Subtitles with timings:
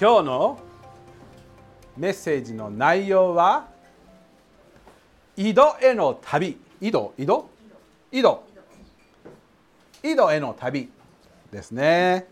[0.00, 0.60] 今日の
[1.96, 3.66] メッセージの内容は
[5.36, 6.56] 井戸への旅。
[6.80, 7.14] 井戸？
[7.18, 7.50] 井戸？
[8.12, 8.44] 井戸。
[10.04, 10.88] 井戸への旅
[11.50, 12.28] ですね。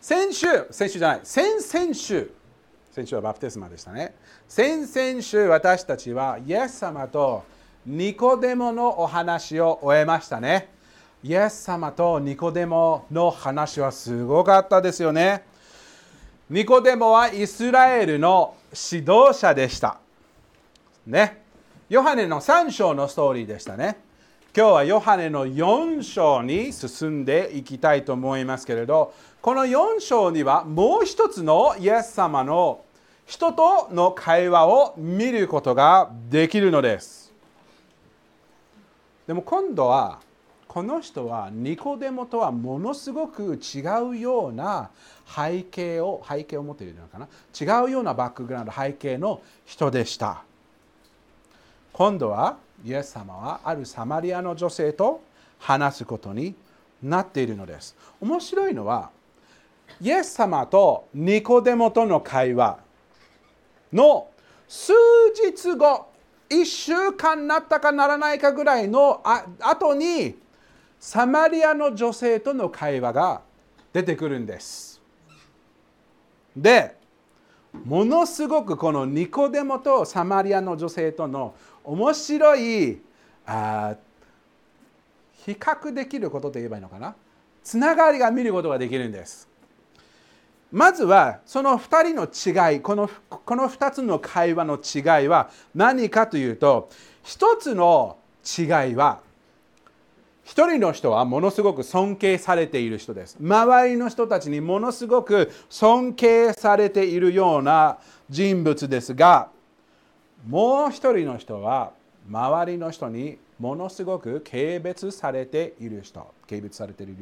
[0.00, 1.20] 先週先週じゃない。
[1.22, 2.32] 先々週。
[2.90, 4.16] 先週はバプテスマでしたね。
[4.48, 7.44] 先々週私たちはイエス様と
[7.86, 10.72] ニコデモのお話を終えましたね。
[11.22, 15.46] イエス様とニコデモの話はすごかったですよね。
[16.50, 19.98] ニコデモはイスラエルの指導者でした。
[21.06, 21.42] ね。
[21.90, 23.98] ヨハネの3章のストーリーでしたね。
[24.56, 32.80] 今日はヨハネの4章に進んでいきたいと思いますけれど、この4章にはもう一つのイエス様の
[33.26, 37.30] 人との会話を見ることができるのです。
[39.26, 40.20] でも今度は
[40.78, 44.90] この人はニコデモとはものすごく違うような
[45.26, 47.26] 背景を背景を持っているのかな？
[47.60, 50.44] 違うようなバックグラウンド背景の人でした。
[51.92, 55.20] 今度はイエス様はあるサマリアの女性と
[55.58, 56.54] 話すことに
[57.02, 57.96] なっているのです。
[58.20, 59.10] 面白いのは
[60.00, 62.78] イエス様とニコデモとの会話
[63.92, 64.28] の
[64.68, 64.92] 数
[65.34, 66.06] 日後
[66.48, 70.46] 1週間なったかならないかぐらいのあ後に
[71.00, 73.40] サマリアの女性との会話が
[73.92, 75.00] 出てくるんです。
[76.56, 76.96] で、
[77.84, 81.54] ものすごくこのニコデモとサマリアの女性との
[81.84, 83.00] 面白い
[83.46, 83.94] あ
[85.46, 87.14] 比較できることと言えばいいのかな？
[87.62, 89.48] つながりが見ることができるんです。
[90.72, 96.90] まずはその2人の違いこのこの2つの会話の違いは何かというと
[97.24, 99.20] 1つの違いは
[100.48, 103.36] 一人の人はものすごく尊敬されている人です。
[103.38, 107.98] 周りの人たちにものすごく尊敬されているような
[108.30, 109.50] 人物ですが、
[110.46, 111.92] もう一人の人は
[112.26, 116.26] 周りの人にものすごく軽蔑されている人。
[116.48, 117.14] 軽蔑されている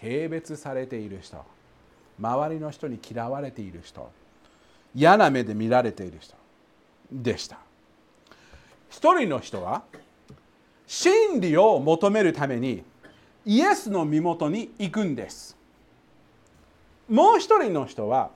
[0.00, 1.36] 軽蔑されている人。
[2.18, 4.10] 周りの人に嫌われている人。
[4.94, 6.34] 嫌な目で見られている人
[7.12, 7.58] でした。
[8.88, 9.82] 一人の人は
[10.88, 12.82] 真理を求めるために
[13.44, 15.54] イエスの身元に行くんです。
[17.10, 18.30] もう一人の人は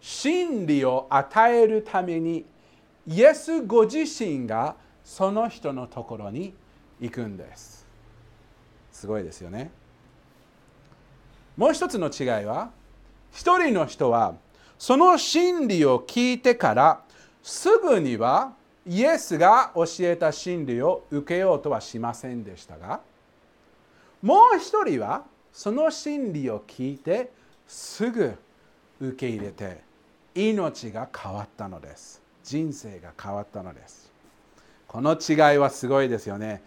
[0.00, 2.44] 真理を与えるために
[3.06, 6.52] イエスご自身がその人のところに
[7.00, 7.86] 行くんです。
[8.90, 9.70] すごいですよね。
[11.56, 12.70] もう一つの違いは
[13.30, 14.34] 一人の人は
[14.76, 17.00] その真理を聞いてから
[17.44, 18.54] すぐには
[18.86, 23.00] イエスが教えた真理を受けようとはしませんでしたが
[24.22, 27.30] もう一人はその真理を聞いて
[27.66, 28.34] すぐ
[29.00, 29.80] 受け入れて
[30.34, 32.22] 命が変わったのです。
[32.44, 34.12] 人生が変わったのです。
[34.86, 36.62] この違いはすごいですよね。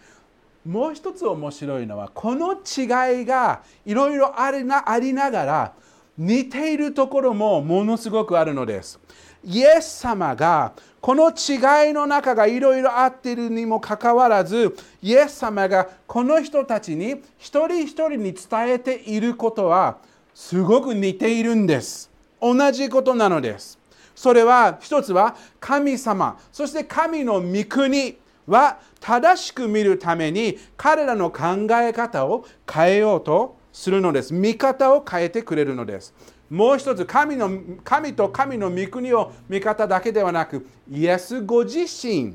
[0.66, 5.72] もう一つ面白いのはこの違いがいろいろありながら
[6.18, 9.00] 似ているところもものすごくあるのです。
[9.42, 19.98] イエス様がこの違いの中がいろいろあっているにもかかわらずイエス様がこの人たちに一人一人に伝えていることは
[20.34, 22.10] すごく似ているんです。
[22.40, 23.78] 同じことなのです。
[24.14, 34.34] それは一つは神様そして神の御国は正しく見るために彼らの考え方を変えようとするのです。
[34.34, 36.12] 見方を変えてくれるのです。
[36.50, 37.48] もう一つ神の
[37.84, 42.34] 神と神の御国を見方だけではなくイエスご自身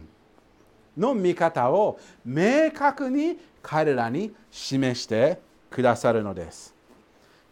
[0.98, 5.40] の見方を明確に彼らに示して
[5.70, 6.74] くださるのです。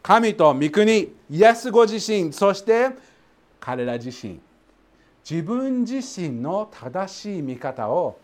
[0.01, 2.91] 神と御国イエスご自身そして
[3.59, 4.39] 彼ら自身。
[5.29, 8.19] 自分自身の正しい見方を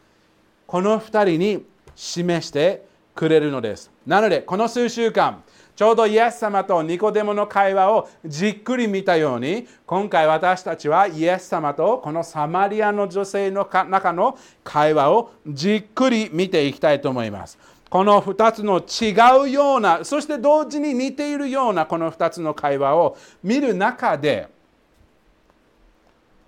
[0.66, 1.66] この2人に
[1.96, 2.86] 示して
[3.16, 3.92] くれるのです。
[4.06, 5.44] なのでこの数週間
[5.80, 17.58] ちょうどイエス様とニコデモの会話をじっくり見たように今回私たちはイエス様とこのサマリアの女性の中の会話をじっくり見ていきたいと思います。
[17.90, 24.50] この2つの違うようなそして同時に似ているようなこの2つの会話を見る中で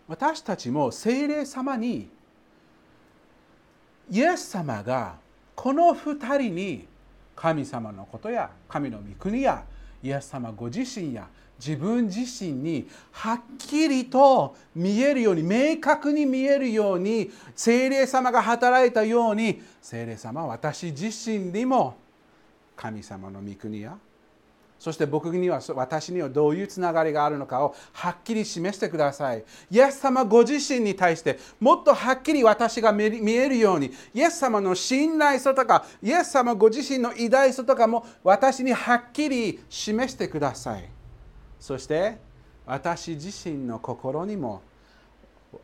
[0.10, 2.10] 私たちも聖霊様に
[4.10, 5.16] イエス様が
[5.56, 6.91] この2人に
[7.42, 9.64] 神様のことや神の御国や
[10.04, 11.28] イエス様ご自身や
[11.58, 21.98] 自分自身にはっきりと見えるように明確に見えるように精霊様が働いたように精霊様は私自身にも
[22.76, 23.98] 神様の御国や
[24.82, 29.44] そして僕には私にはどういうつながりがあるのかをはっきり示してください。
[29.70, 40.90] イエス様ご自身に対してもっとはっきり私が見えるようにイエス様の信頼さとかイエス様ご自身の偉大さとかも私にはっきり示してください。
[41.60, 42.18] そして
[42.66, 44.64] 私自身の心にも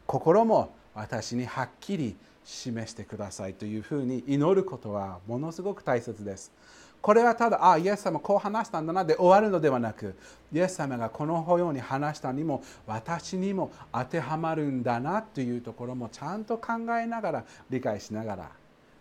[0.06, 6.52] 心も私にはっきり示してくださいというふうに祈ることはものすごく大切です。
[7.02, 10.16] これはただ、ああ、イエス様こう話したんだなで終わるのではなく、
[10.52, 18.52] イエス様がこのように話したにも私にも当てはまるんだなというところもちゃんと考えながら理解しながら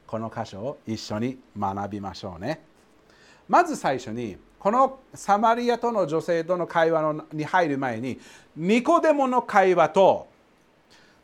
[0.06, 2.62] この箇所を一緒に学びましょうね。
[3.48, 8.19] まず最初にこのサマリアとの女性との会話に入る前に
[8.56, 10.26] ニコデモの会話と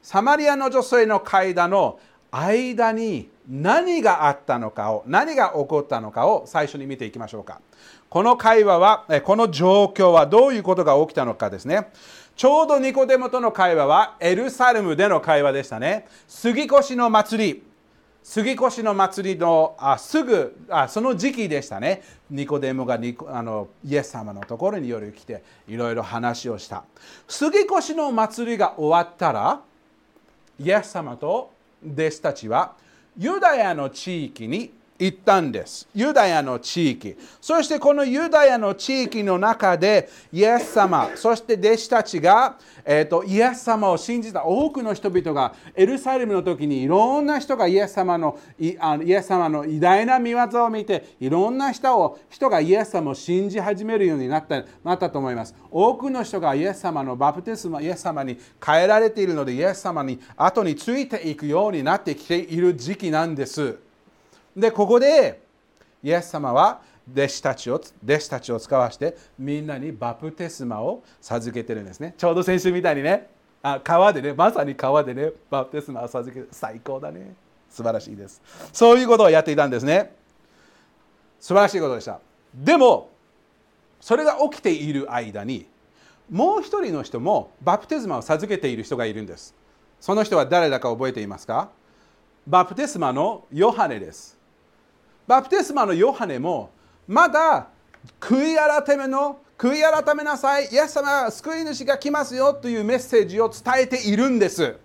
[0.02, 1.98] サマリアの女性の会話の
[2.32, 7.61] 間に何があったのかを何が起こったのかを最初に見ていきましょうか。
[8.08, 11.90] この会話はこの状況はどういうことが起きたのかですね。
[12.34, 16.06] ちょうどニコデモとの会話はエルサレムでの会話でしたね。
[16.26, 17.62] 杉越の祭り。
[18.23, 22.02] 杉越の祭りのあすぐあその時期でしたね。
[22.31, 26.84] ニコデモがニコあのイエス様のところに夜来ていろいろ話をした。
[27.29, 29.61] 杉越の祭りが終わったら
[30.58, 31.51] イエス様と
[31.84, 32.75] 弟子たちは
[33.19, 34.73] ユダヤの地域に
[35.04, 35.88] 行ったんです。
[35.94, 37.16] ユダヤの地域。
[37.40, 48.76] そしてこのユダヤの地域の中でイエス様、そして弟子たちが、えーと、イエス様を信じた多くの人々がエルサレムの時にいろんな人がイエス様のイ
[49.12, 55.55] エス様の偉大な見業を見ていろんな人を人がイエス様を信じ始めるようになったなったと思います。
[55.70, 63.78] 多くの人がイエス様のバプテスマ、イエス様に変えられているのでイエス様に後についていくようになってきている時期なんです。
[64.56, 65.40] でここで
[66.02, 72.14] イエス様は弟子たちを弟子たちを使わしてみんなにバプテスマを授けてるんですね。
[72.16, 73.28] ちょうど先週みたいにね。
[73.62, 77.34] あ川でねまさに川でねバプテスマを授ける最高だね。
[77.70, 78.43] 素晴らしいです。
[78.72, 80.14] そういうことをやっていたんですね。
[81.40, 82.20] 素晴らしいことでした。
[82.55, 83.10] でも
[84.00, 85.66] それが起きている間に
[86.31, 89.55] もう一人の人もバプテスマを授けている人がいるんです。
[90.00, 91.70] その人は誰だか覚えていますか？
[92.46, 94.38] バプテスマのヨハネです。
[95.26, 96.70] バプテスマのヨハネも
[97.06, 97.69] まだ
[98.20, 100.66] 悔い改めの悔い改めなさい。
[100.72, 104.76] イエス様救い主が来ますよというメッセージを伝えているんです。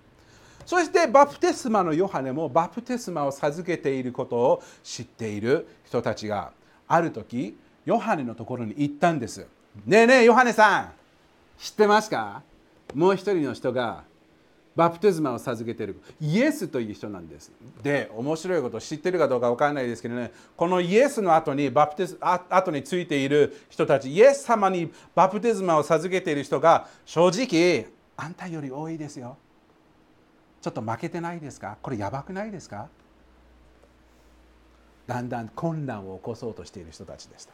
[0.66, 6.52] そしてバプテスマのヨハネもバプテスマを授けていることを知っている人たちが
[6.88, 9.48] ある時ヨハネのところに行ったんです。
[9.86, 10.92] ねえねえヨハネさん。
[11.58, 12.44] 知ってますか？
[12.94, 14.04] もう一人の人が
[14.78, 16.00] バプテスマを授けている。
[16.22, 17.52] イエスという人なんです。
[17.82, 20.32] で面白いことを知ってるかどうか分からないですけどね。
[20.56, 29.36] このイエスの後にバプテス後についている人たちイエス様にバプテスマを授けている人が正直あんたより多いですよ。
[30.62, 31.78] ちょっと負けてないですか？
[31.82, 32.88] これやばくないですか？
[35.08, 37.54] だんだん混乱を起こそうとしている人たちでした。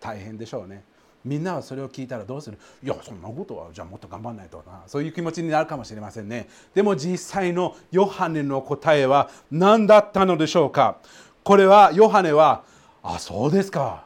[0.00, 0.82] 大変でしょうね。
[1.28, 2.58] みんなはそれを聞いたらどうする？
[2.82, 4.82] いやそんなことはじゃあもっと頑張らないとな。
[4.86, 6.48] そういう気持ちになるかもしれませんね。
[6.74, 10.96] でも実際のヨハネの答えは何だったのでしょうか？
[11.44, 12.64] これはヨハネは
[13.02, 14.04] あそうですか。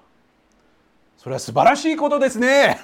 [1.16, 2.80] それは素晴らしいことですね。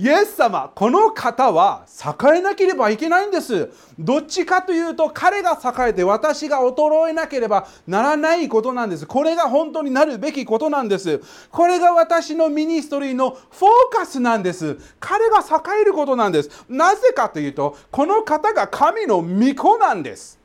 [0.00, 3.68] イエス様この方は栄えなければいけないんです。
[3.98, 9.06] どっちかというと彼が栄えて私が衰えなければならないことなんです。
[9.06, 11.20] これが本当になるべきことなんです。
[11.50, 14.78] これが私のミニストリーのフォーカスなんです。
[14.98, 16.64] 彼が栄えることなんです。
[16.70, 20.40] なぜかというとこの方が神の御子なんです。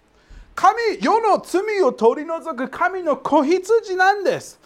[0.54, 4.60] 神世の罪を取り除く神の子羊なんです。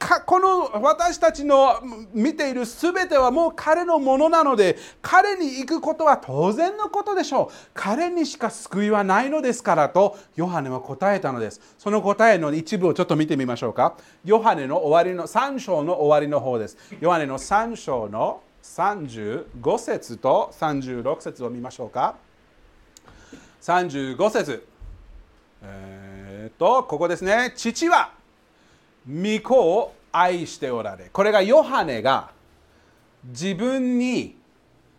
[0.00, 1.78] かこの私たちの
[2.14, 7.70] 見ている全てはもう彼のものなので彼に行くことは当然のことでしょう。
[7.74, 11.60] 彼にしか救いはないのですからとヨハネは答えたのです。
[11.78, 13.94] その答えの一部をちょっと見てみましょうか。
[14.24, 16.78] ヨハネの終わりの3章の終わりの方です。
[16.98, 22.16] ヨハネの3章の35節と36節を見ましょうか。
[23.60, 24.66] 35節。
[25.62, 27.52] えー、っとここですね。
[27.54, 28.14] 父は
[29.08, 31.08] 御子を愛しておられ。
[31.12, 32.30] これがヨハネが
[33.24, 34.36] 自分に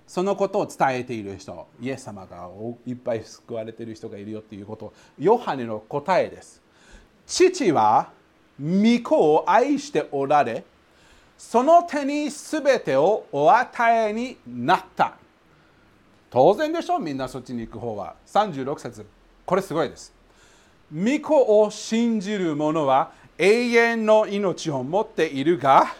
[0.07, 1.67] そのことを伝えている人。
[1.81, 2.49] イエス様が
[2.85, 4.93] いっぱい救われている人がいるよっていうこと。
[5.17, 6.61] ヨハネの答えです。
[7.25, 8.11] 父は
[8.59, 10.63] 御子を愛しておられ。
[11.37, 15.15] その手に全てをお与えになった。
[16.29, 16.99] 当然でしょ？
[16.99, 18.15] みんなそっちに行く方は。
[18.27, 19.05] 36節。
[19.45, 20.13] これすごいです。
[20.93, 25.95] 御子を信じる者は永遠の命を持っているが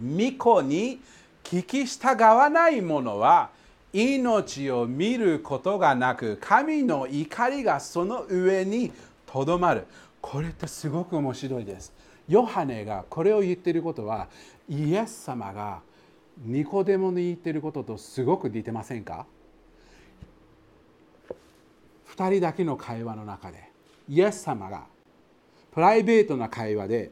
[0.00, 1.00] 御子に
[1.44, 3.50] 聞き従わない者は
[3.92, 8.92] 命を見ることがなく神の怒りがその上に
[9.26, 9.86] とどまる。
[10.20, 11.92] これってすごく面白いです。
[12.28, 14.28] ヨハネがこれを言っていることは
[14.68, 15.80] イエス様が
[16.44, 19.24] ニコデモに言っていることとすごく似てませんか
[22.14, 23.70] ？2人だけの会話の中で
[24.08, 24.84] イエス様が
[25.72, 27.10] プライベートな会話で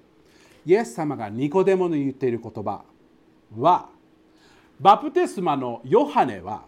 [0.64, 2.82] イエス様がニコデモに言っている言葉
[3.56, 3.88] は
[4.80, 6.62] バプテスマのヨハネは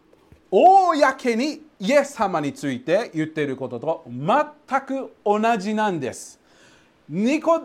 [0.51, 6.41] 公にイエス様について言っていることと全く同じなんです。
[7.09, 7.61] ニコ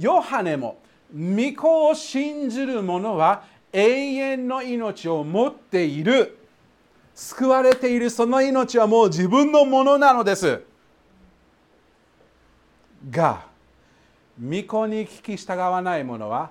[0.00, 0.78] ヨハネも
[1.14, 6.38] 御子を信じる者は永遠の命を持っている
[7.14, 10.62] 救われているその命はもう自分のものなのです
[13.10, 13.46] が
[14.40, 16.50] 御子に聞き従わない者は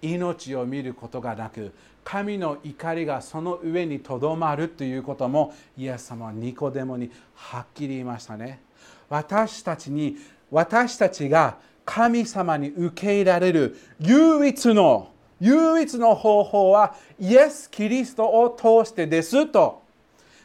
[0.00, 1.72] 命を見ることがなく
[2.04, 8.60] 神の怒りがその上にとどまるということもイエス様はニコデモにはっきり言いましたね。
[9.08, 10.16] 私たちに
[10.50, 15.10] 私たちが神様に受け入れられる唯一の
[15.40, 19.82] 唯一の方法はイエス・キリストを通してですと。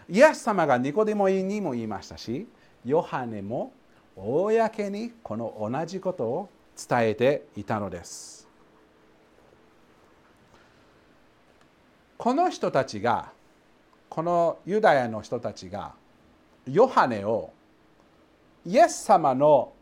[0.09, 2.45] イエス様がニコデモにも言いましたし
[2.83, 3.71] ヨハネも
[4.23, 8.47] 公にこの同じことを伝えていたのです。
[12.17, 13.31] この人たちが
[14.07, 15.93] このユダヤの人たちが
[16.67, 17.51] ヨハネを
[18.63, 19.73] イエス様の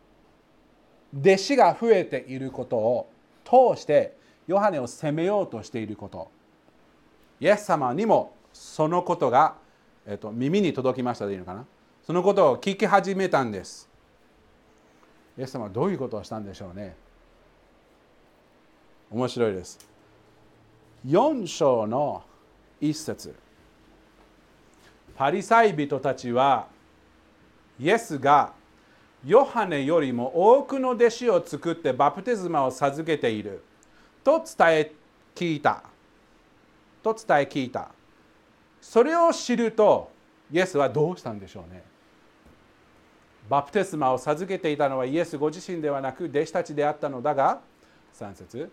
[1.14, 3.10] 弟子が増えていることを
[3.44, 4.16] 通して
[4.48, 6.32] ヨハネを責めようとしていること。
[7.42, 9.56] イエス様にもそのことが、
[10.06, 11.66] えっと、耳に届きましたでいいのかな。
[12.04, 13.89] そのことを聞き始めたんです。
[15.40, 16.98] イエス様はどういうことをしたんでしょうね。
[19.10, 19.80] 面白いです。
[21.08, 22.24] 4章の
[22.82, 23.34] 一節。
[25.16, 26.68] パリサイ人たちは
[27.80, 28.52] イエスが
[29.26, 33.64] ヨハネよりも多くの弟子を作ってバプテスマを授けている。
[34.26, 34.92] と伝え
[35.36, 35.84] 聞いた。
[37.02, 37.92] と伝え聞いた。
[38.82, 40.12] それを知ると
[40.52, 41.84] イエスはどうしたんでしょうね。
[43.50, 47.60] バプテスマを授けていたのはイエスご自身ではなく弟子たちであったのだが
[48.18, 48.72] 3節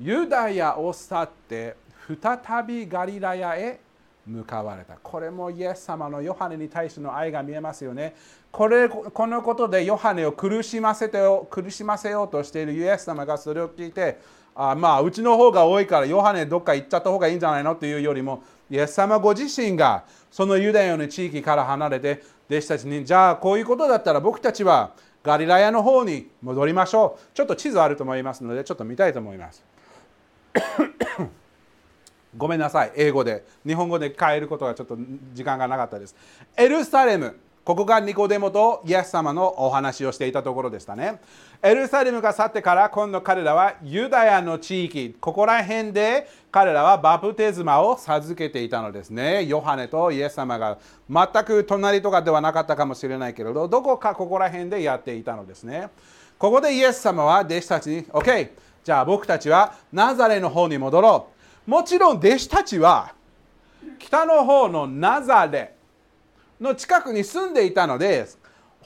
[0.00, 3.80] ユダヤを去って再びガリラヤへ
[4.26, 4.98] 向かわれた。
[5.02, 8.14] これもイエス様のヨハネに対しての愛が見えますよね。
[8.52, 11.18] これこのことでヨハネを苦しませて
[11.50, 14.20] 苦しませようとしているイエス様がそれを聞いて
[14.54, 17.72] あまあうちの方が多いからヨハネどっか行っちゃった方がいいんじゃないの？
[17.72, 27.36] っていうよりもイエス様ご自身がそのユダヤの地域から離れて弟子たちにじゃあこういうことだったら僕たちはガリラヤの方に戻りましょう。
[27.36, 29.64] ちょっと地図あると思いますのでちょっと見たいと思います。
[32.36, 32.92] ごめんなさい。
[32.94, 33.44] 英語で。
[33.66, 34.96] 日本語で変えることがちょっと
[35.34, 36.14] 時間がなかったです。
[36.56, 37.38] エルサレム。
[37.68, 41.20] ここがニコデモとイエス様のお話をしていたところでしたね。
[41.62, 49.44] エルサレムが去ってから今度彼らはユダヤの地域ここら辺で彼らはバプテスマを授けていたのですね。
[49.44, 50.78] ヨハネとイエス様が
[51.10, 55.90] 全く隣とかではなかったかもしれないけれどどこかここら辺でやっていたのですね。
[56.38, 58.48] ここでイエス様は弟子たちに OK
[58.82, 61.28] じゃあ僕たちはナザレの方に戻ろ
[61.66, 61.70] う。
[61.70, 63.12] もちろん弟子たちは
[63.98, 65.76] 北の方のナザレ
[66.60, 68.26] の近くに住んでいたので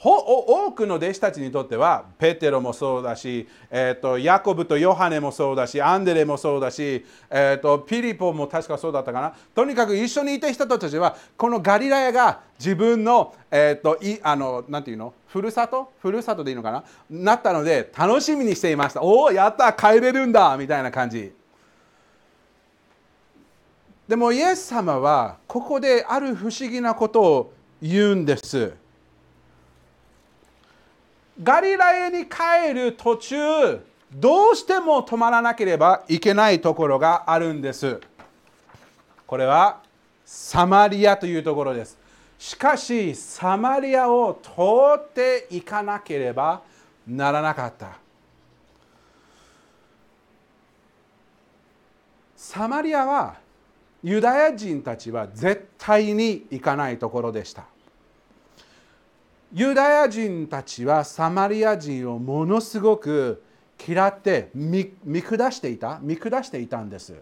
[0.05, 9.33] 多くの弟子たちにとってはペテロもそうだし、えーと、ヤコブとヨハネもそうだしアンデレもそうだし、えーと、ピリポも確かそうだったかな。
[9.55, 15.13] とにかく一緒にいた人たちはこのガリラヤが自分の,、えーと、いあのなんていうの？
[15.27, 15.93] ふるさと？
[16.01, 16.83] ふるさとでいいのかな？
[17.09, 19.71] なったので楽しみにしていましたおおやった！
[19.71, 20.57] 帰れるんだ！
[20.57, 21.33] みたいな感じ。
[24.07, 27.53] でもイエス様はここである不思議なことを
[27.85, 28.71] 言うんです。
[31.43, 33.35] ガリラヤに帰る途中
[34.15, 37.99] どうしても止まらなければいけないところがあるんです。
[39.27, 39.81] これは
[40.23, 41.97] サマリアというところです。
[42.39, 44.51] しかしサマリアを通
[44.97, 46.61] っていかなければ
[47.05, 47.97] ならなかった。
[52.37, 53.43] サマリアは
[54.03, 57.72] ユダヤ人たちは絶対に行かないところでした
[59.55, 63.43] ユダヤ人たちはサマリア人をものすごく
[63.87, 67.13] 嫌って見下していた見下していたんです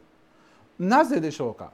[0.80, 1.72] なぜでしょうか？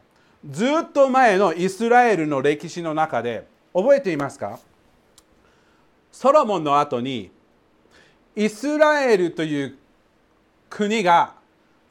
[0.50, 4.60] ずっと前のイスラエルの歴史の中で覚えていますか？
[6.12, 7.30] ソロモンの後に
[8.36, 9.78] イスラエルという
[10.72, 11.36] 国が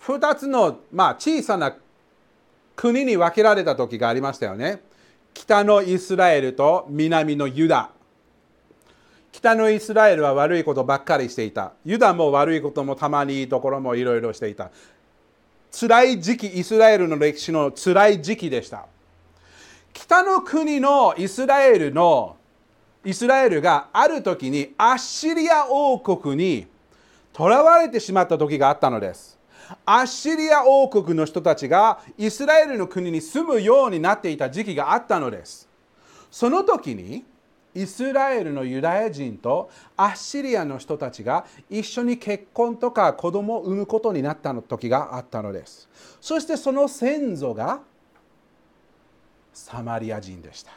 [0.02, 1.76] 2つの、まあ、小さな
[2.74, 4.82] 国に分けられた時がありましたよね。
[5.34, 7.92] 北のイスラエルと南のユダ。
[9.36, 11.74] 北のイスラエルは悪いことばっかりしていた。
[11.84, 14.70] ユダも悪いこともたまにいいところもいろいろしていた。
[15.78, 18.86] 辛い時期、イスラエルの歴史の辛い時期でした。
[19.92, 22.38] 北の国のイスラエルの
[23.04, 26.66] イスラエルがある時にアッシリア王国に
[27.36, 29.38] 囚われてしまった時があったのです。
[29.84, 35.68] アッシリア王国の人たちがイスラエルの国に住むようになっていた時期があったのです。
[36.30, 37.22] その時に
[37.76, 45.86] イスラエルのユダヤ人とアッシリアの人たちが一緒に結婚とか子供を産むことになった時があったのです。
[46.20, 47.80] そしてその先祖が
[49.52, 50.72] サマリア人でした。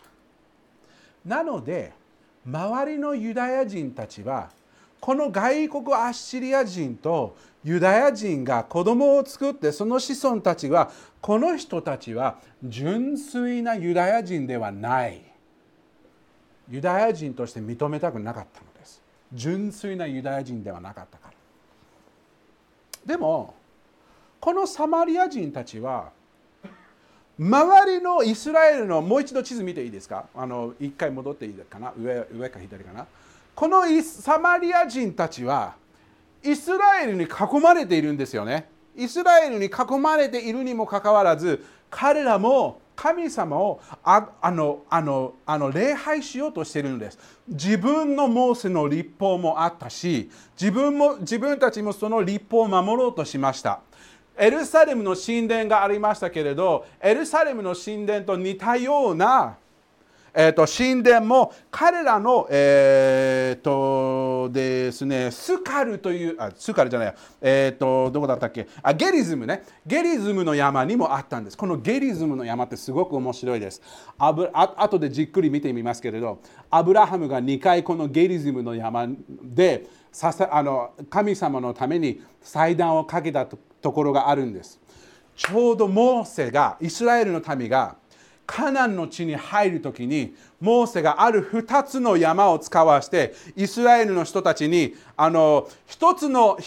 [1.25, 1.94] なので
[2.46, 4.50] 周りのユダヤ人たちは
[5.00, 10.91] この外国アッシリア人とユダヤ人が子供を作ってその子孫たちは
[11.22, 15.28] この人たちは純粋なユダヤ人ではない
[16.70, 19.02] ユダヤ人として認めたくなかったのです。
[19.34, 21.34] 純粋なユダヤ人ではなかったから。
[23.06, 23.56] でも
[24.40, 26.12] このサマリア人たちは
[27.40, 30.26] 周りのイスラエルのもう一度地図見ていいですか？
[30.36, 31.94] あの一回戻っていいかな？
[31.98, 33.06] 上上か左かな？
[33.56, 35.76] このサマリア人たちは
[36.44, 38.70] イスラエルに囲まれているんですよね。
[38.96, 47.20] イスラエルに囲まれているにもかかわらず彼らも神様をああのあのあの礼拝しようとしているのです。
[47.48, 53.79] 自分のモーセの立法もあったし自分も自分たちもその立法を守ろうとしました。
[54.38, 59.55] エルサレムの神殿がありましたけれどエルサレムの神殿と似たような
[60.42, 68.66] えーと、神殿も彼らの、えーとですね、スカルというあスカルじゃないや、えーと、どこだったっけ？
[68.82, 69.64] あゲリズムね。
[69.86, 71.58] ゲリズムの山にもあったんです。
[71.58, 73.82] このゲリズムの山ってすごく面白いです。
[74.18, 79.10] あぶあ後でじっくり見てみますけれどアブラハムが2回このゲリズムの山
[79.44, 84.80] でささあの神様のために祭壇をかけたところがあるんです。
[85.36, 87.98] ちょうどモーセがイスラエルの民が
[88.51, 96.57] カナンの地に入る時にモーセがある2つの山を使わしてイスラエルの人たちにあの1つの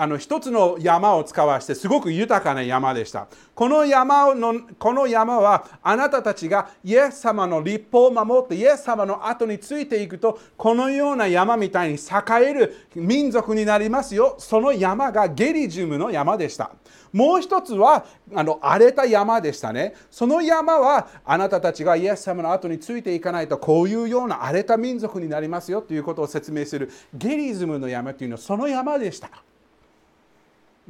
[0.00, 3.28] あの一つの山を使わしてすごく豊かな山でした。
[3.54, 14.36] この山のこの山はあなたたちがイエス様の立法を守ってイエス様の後についていくとこのような山みたいに栄える民族になりますよ。
[14.38, 16.70] その山がゲリジュムの山でした。
[17.12, 19.92] もう一つはあの荒れた山でしたね。
[20.10, 29.28] その山はあなたたちがイエス様の後についていかないとこういうような荒れた民族になりますよということを説明するゲリズムの山というのはその山でした。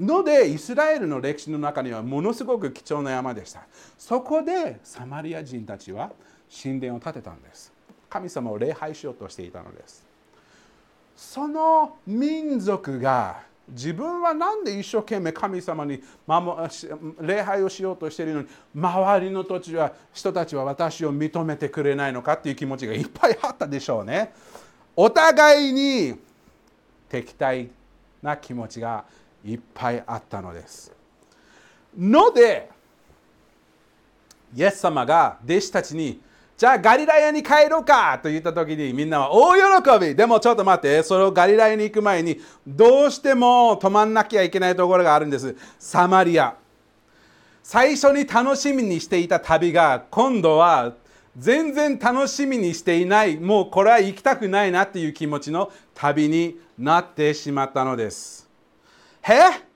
[0.01, 3.67] のでイスラエルの歴史の中にはものすごく貴重な山でした。
[3.99, 6.11] そこでサマリア人たちは
[6.63, 7.73] 神殿を建てたんです。
[8.09, 10.05] 神様を礼拝しようとしていたのです。
[11.15, 16.03] その民族が自分は何で一生懸命神様に
[17.21, 24.33] 礼拝をしようとしているのに周りの土地は人たちは私を認めてくれないのかっていう気持ちがいっぱいあったでしょうね。
[24.97, 26.19] お互いに
[27.09, 27.71] 敵対
[28.23, 29.05] な気持ちが
[29.45, 30.93] いっぱいあったのです。
[31.99, 32.71] ので
[34.55, 36.21] イエス様が弟子たちに
[36.57, 40.15] じゃあガリラヤに帰ろうかと言った時にみんなは大喜び。
[40.15, 45.57] でもちょっと待ってそれをガリラヤに行く前にどうしても止まんなきゃいけないところがあるんです。
[45.79, 46.55] サマリア。
[47.63, 50.93] 最初に楽しみにしていた旅が今度は
[51.39, 53.39] 全然楽しみにしていない。
[53.39, 58.50] もうこれは行きたくないなっていう気持ちの旅になってしまったのです。
[59.29, 59.69] え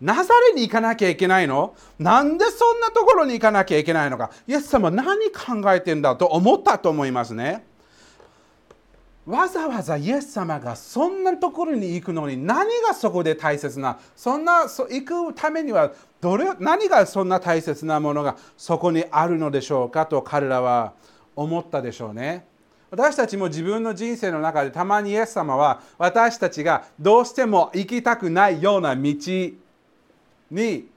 [0.00, 1.74] ナザレに行かなきゃいけないの？
[1.98, 4.30] なんでそんなところに行かなきゃいけないのか？
[4.46, 7.64] イエス様何考えてんだと思ったと思いますね。
[9.26, 13.98] わざわざイエス様がそんなところに行くのに何がそこで大切な？
[14.14, 20.04] そんなそ行くためにはどれ何がそんな大切なものがそこにあるのでしょうか？
[20.04, 20.92] と彼らは
[21.34, 22.46] 思ったでしょうね。
[22.96, 29.12] 私たちも自分の人生の中でたまにイエス様は私たちがどうしても行きたくないような道
[30.50, 30.88] に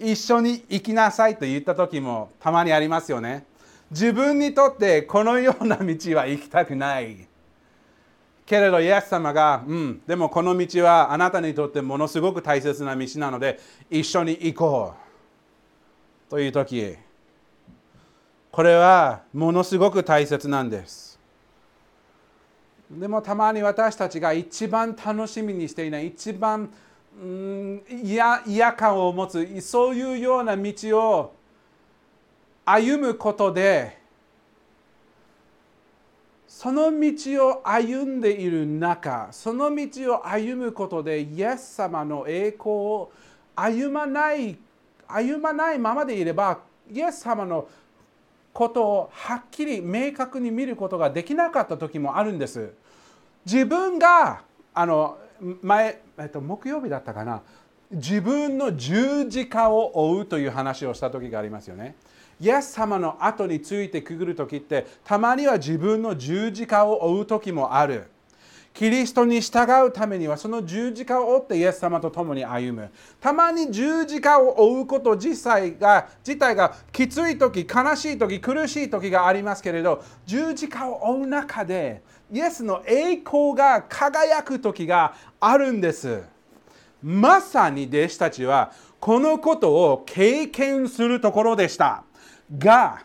[0.00, 3.44] 一緒に行きなさいと言った時もたまにありますよね。
[3.92, 5.84] 自分にとってこのような道
[6.16, 7.28] は行きたくない。
[8.44, 14.94] けれどイエス様が、うん、でもこの道はあなたにとってものすごく大切な道なので一緒に行こ
[16.28, 16.96] うという時
[18.50, 21.09] これはものすごく大切なんです。
[22.90, 26.68] でもたまに私たちが一番楽しみにしていない一番
[28.44, 31.34] 嫌感を持つそういうような道を
[32.64, 34.00] 歩むことで
[36.48, 43.12] その道を歩んでいる中その道を歩むことでイエス様の栄光を
[43.54, 44.58] 歩まない
[45.06, 46.58] 歩まないままでいれば
[46.90, 47.68] イエス様の
[48.52, 52.72] ことをはっきり明確に見ることができなかった時もあるんです。
[53.44, 54.42] 自分が
[54.74, 55.18] あの
[55.62, 57.42] 前、えっと、木曜日だったかな
[57.90, 61.96] 自分の十字架を追うという話をした時がありますよね。
[62.40, 68.04] イエス様の後についてくぐる時ってたまには自分の十字架を追う時もある。
[68.72, 72.90] キリストに従うためにはその十字架を追ってイエス様と共に歩む。
[73.20, 86.22] たまに十字架を追うこと自体が自体がきつい時、悲しい時、苦しい時がありますけれど、十字架を追う中でイエスの栄光が輝く時があるんです。
[87.02, 92.04] まさに弟子たちはこのことを経験するところでした。
[92.58, 93.02] が、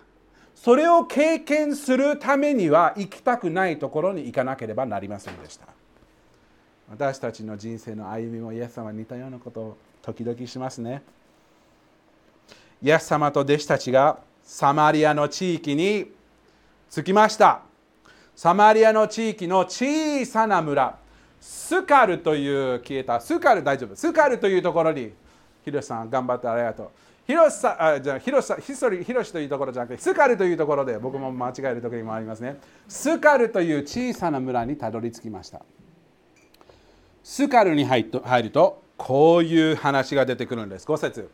[0.54, 5.68] それを経験するためには行きたくないところに行かなければなりませんでした。
[6.90, 11.02] 私たちの人生の歩みもイエス様に似たようなことを時々しますね。
[12.82, 16.12] イエス様と弟子たちがサマリアの地域に
[16.92, 17.62] 着きました。
[18.36, 20.98] サマリアの地域の小さな村、
[21.40, 25.14] スカルという消えた、スカル大丈夫、スカルというところに、
[25.64, 26.90] ヒロシさん頑張ってありがとう。
[27.26, 32.60] ヒロシさあじゃあヒロシさヒソリヒロシというところじゃなくて、スカルというところで僕も間違える時もありますね。
[32.90, 35.62] スカルという小さな村にたどり着きました。
[37.24, 40.86] スカルに入ると、こういう話が出てくるんです。
[40.86, 41.32] 5節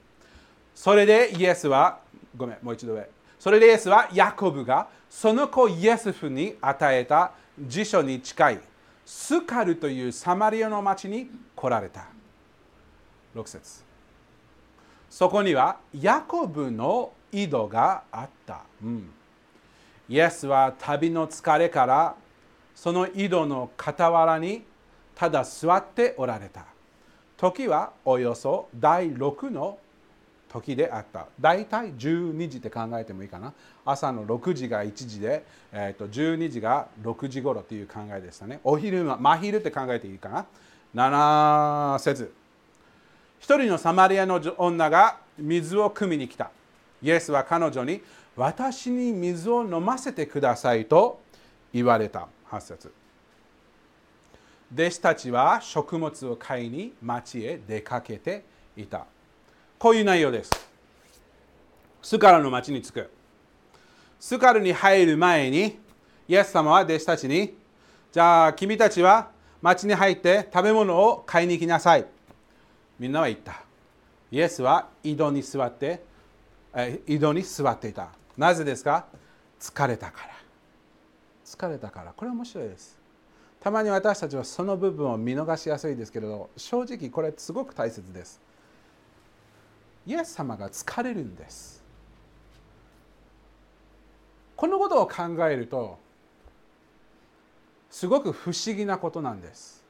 [0.75, 1.99] それでイエスは、
[2.37, 3.09] ごめん、もう一度上。
[3.39, 8.60] それでイエスはヤコブがその子イエスフに与えた辞書に近い
[9.06, 12.06] スカルというサマリアの町に来られた。
[13.36, 13.84] 6節
[15.10, 19.10] そこにはヤコブの井戸があった、うん。
[20.08, 22.15] イエスは旅の疲れから
[22.74, 24.63] その井戸の傍らに
[25.13, 26.65] ただ座っておられた。
[27.36, 29.78] 時はおよそ第6の
[30.51, 31.27] 時であった。
[31.39, 33.53] 大体12時って考えてもいいかな。
[33.85, 38.59] 朝の6時が1時で、えー、と12時が6時頃という考えでしたね。
[38.65, 40.45] お昼は真昼って考えていいかな。
[41.95, 42.33] 7節
[43.39, 46.51] 一人のサマリアの女が水を汲みに来た。
[47.01, 48.01] イエスは彼女に
[48.35, 51.21] 私に水を飲ませてくださいと
[51.73, 52.27] 言われた。
[52.49, 52.93] 8節
[54.73, 58.43] 弟子たちは食物を買いに町へ出かけて
[58.75, 59.05] いた。
[59.82, 60.52] こういう内容です。
[62.04, 63.10] スカルの町に着く。
[64.20, 65.80] スカルに入る前に、
[66.28, 67.58] イエス様は弟子たちに、
[68.12, 72.06] じゃあ君たちは町に入って食べ物を買いに行きなさい。
[73.00, 73.63] みんなは言った。
[74.32, 76.04] イエスは井戸に座って、
[77.08, 78.10] 井戸に座っていた。
[78.38, 79.08] なぜですか？
[79.60, 80.30] 疲れたから。
[81.44, 82.13] 疲れたから。
[82.15, 83.00] これは面白いです。
[83.60, 88.39] たまに私たちはその部分を見逃しやすいですけれど、正直これすごく大切です。
[90.05, 91.83] イエス様が疲れるんです。
[94.55, 95.97] このことを考えると
[97.89, 99.83] すごく不思議なことなんです。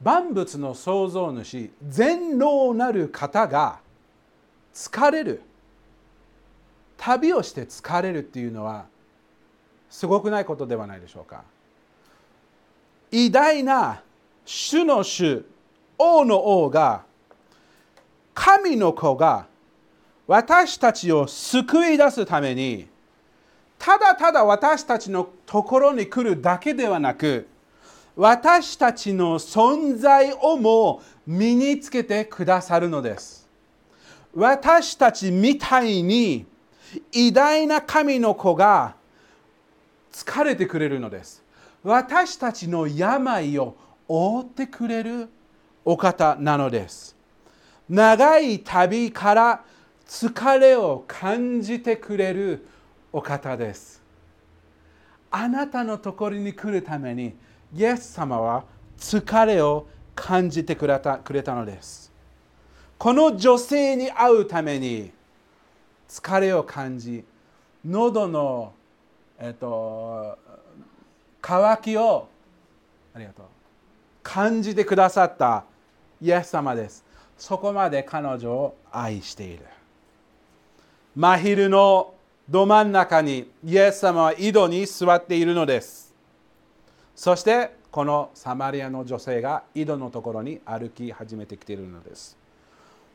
[0.00, 3.80] 万物の創造主全能なる方が
[4.72, 5.42] 疲れる。
[6.96, 8.86] 旅をして疲れるっていうのは
[9.88, 11.44] すごくないことではないでしょうか。
[13.10, 14.02] 偉大な
[14.44, 15.44] 主の主
[15.96, 17.04] 王の王が
[18.40, 19.48] 神の子が
[20.28, 22.86] 私たちを救い出すために
[23.80, 27.48] ただただ私たちのところに来るだけではなく
[28.14, 33.48] 私たちの存在をも身につけてくださるのです。
[34.34, 36.46] 私たちみたいに
[37.12, 38.94] 偉大な神の子が
[40.12, 41.42] 疲れてくれるのです。
[41.82, 45.28] 私たちの病を覆ってくれる
[45.84, 47.17] お方なのです。
[47.88, 49.64] 長い旅から
[50.06, 52.66] 疲れを感じてくれる
[53.12, 54.02] お方です。
[55.30, 57.34] あなたのところに来るために、
[57.74, 58.64] イエス様は
[58.98, 62.12] 疲れを感じてくれたくれたのです。
[62.98, 65.12] この女性に会うために
[66.08, 67.24] 疲れを感じ
[67.84, 68.72] 喉の、
[69.38, 70.36] えっと、
[71.40, 72.28] 渇きを
[73.14, 73.46] ありがとう
[74.22, 75.64] 感じてくださった
[76.20, 77.04] イエス様です
[77.38, 79.64] そこまで彼女を愛している。
[81.14, 82.14] 真昼の
[82.48, 86.14] ど真ん中にイエス様は井戸に座っているのです。
[87.14, 92.36] そしてこのサマリアの女性が井戸のところに歩き始めてきているのです。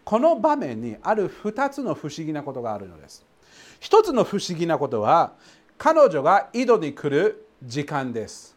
[0.06, 3.26] この場面にある2つの不思議なことがあるのです。
[3.82, 5.34] 1つの不思議なことは
[5.78, 8.56] 彼女が井戸に来る時間です。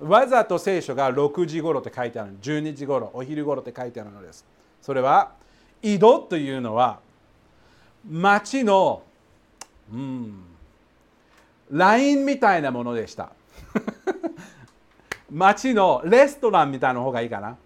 [0.00, 4.44] わざと聖書が6時頃って書いてある12時頃お昼頃って書いてあるのです。
[4.80, 5.32] それは
[5.82, 7.00] 井戸というのは
[8.08, 9.02] 町の
[9.92, 10.44] うん
[11.70, 13.30] ラインみたいなものでした。
[15.30, 17.56] 町のレストランみたいな方がいいかな。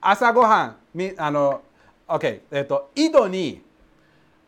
[0.00, 0.76] 朝ごはん
[1.18, 1.62] あの
[2.08, 3.62] OK えっと井戸に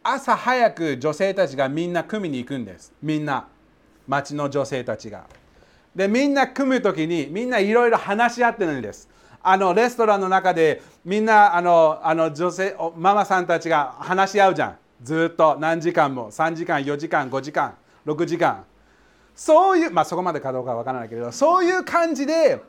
[0.03, 2.93] 朝早く女性たちがみんな組みに行くんです。
[3.03, 3.47] みんな
[4.07, 5.25] 町の女性たちが。
[5.95, 9.09] でみんな組む時にみんないろいろ話し合ってるんです。
[9.51, 14.77] あのレストランの中でみんなあのあの女性ママさんたちが話し合うじゃん。
[15.03, 18.65] ずっと何時間も3時間4時間5時間6時間。
[19.35, 22.61] そういうまあそこまでかどうかわからないけれどそういう感じで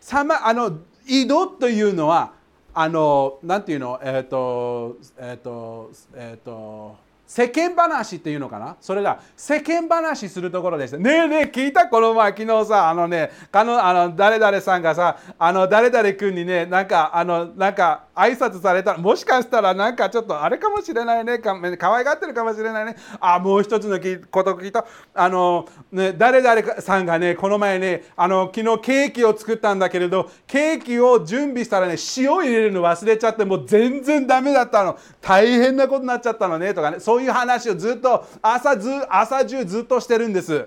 [0.00, 2.32] さ、ま、あの井戸というのは
[2.74, 4.00] あのなんていうの？
[4.02, 6.96] えっ、ー、とえっ、ー、とえっ、ー、と
[7.28, 8.76] 世間話っていうのかな？
[8.80, 10.96] それが世間話するところです。
[10.96, 11.86] ねえねえ聞いた？
[11.86, 18.94] この前昨日さあのねあのあの誰々さんがさあの誰々君にねなんかあのなんか挨拶された。
[18.94, 21.38] らもしかしたらなんかちょっとあれかもしれないね。
[21.38, 22.96] か可愛がってるかもしれないね。
[23.20, 23.98] あもう一つの
[24.30, 34.98] こと聞いたあの、ね、誰々さんがねこの前ねあの昨日ケーキを作ったんだけれどケーキを準備したらね塩入れるの忘れちゃってもう全然ダメだったの。
[35.20, 36.74] 大変なことになっちゃったのね。
[36.74, 40.66] とかねそういう話をずっと朝ず朝中ずっとしてるんです。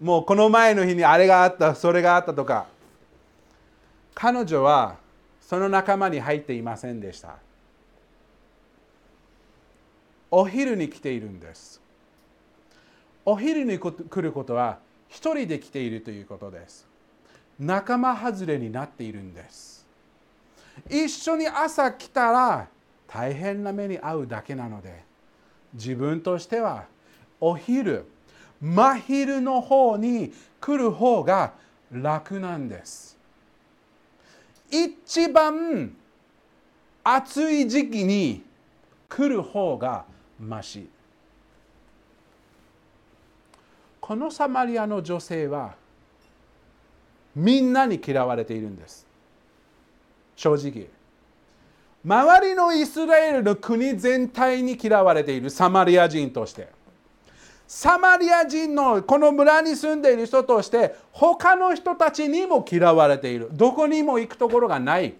[0.00, 2.66] もうこの前の日にあれがあったそれがあったとか。
[4.14, 4.94] 彼女は
[5.46, 7.36] その仲間に入っていませんでした。
[10.30, 11.80] お昼に来ているんです。
[13.24, 14.78] お昼に来ることは
[15.08, 16.88] 一人で来ているということです。
[17.58, 19.86] 仲間外れになっているんです。
[20.90, 22.68] 一緒に朝来たら
[23.06, 25.04] 大変な目に遭うだけなので
[25.72, 26.86] 自分としては
[27.40, 28.06] お昼
[28.60, 31.52] 真昼の方に来る方が
[31.92, 33.13] 楽なんです。
[34.82, 35.94] 一番
[37.04, 38.42] 暑い時期に
[39.08, 40.04] 来る方が
[40.40, 40.88] まし
[44.00, 45.76] このサマリアの女性は
[47.36, 49.06] みんなに嫌われているんです。
[50.36, 50.88] 正直。
[52.04, 56.68] 周りのイスラエルの国全体に嫌われているサマリア人として。
[57.66, 63.48] サマリア人のこの村に住んでいる人として他の人たちにも嫌われている。
[63.52, 65.14] どこにも行くところがない。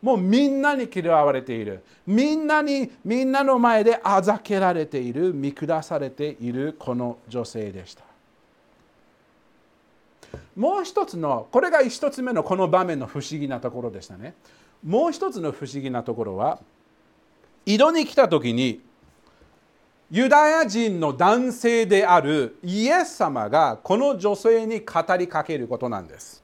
[0.00, 1.82] もうみんなに嫌われている。
[2.06, 5.34] みんなにみんなの前であざけられている。
[5.34, 6.74] 見下されている。
[6.78, 8.04] この女性でした。
[10.56, 14.34] もう一つのこれが一つ目のこの場面の不思議なところでしたね。
[14.84, 16.60] もう一つの不思議なところは
[17.66, 18.80] 井戸に来た時に
[20.10, 26.42] ユダヤ人の男性であるイエス様がこの女性に語りかけることなんです。